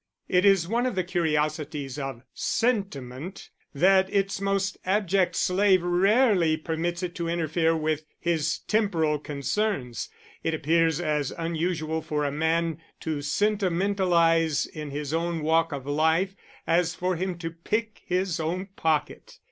[0.27, 7.03] It is one of the curiosities of sentiment that its most abject slave rarely permits
[7.03, 10.09] it to interfere with his temporal concerns;
[10.41, 16.35] it appears as unusual for a man to sentimentalise in his own walk of life
[16.65, 19.37] as for him to pick his own pocket.